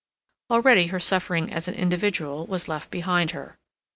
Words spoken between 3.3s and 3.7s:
her.